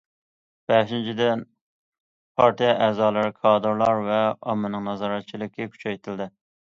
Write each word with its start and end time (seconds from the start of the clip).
بەشىنچىدىن، 0.71 1.43
پارتىيە 2.41 2.71
ئەزالىرى، 2.85 3.35
كادىرلار 3.43 4.03
ۋە 4.09 4.17
ئاممىنىڭ 4.31 4.89
نازارەتچىلىكى 4.93 5.69
كۈچەيتىلدى. 5.77 6.29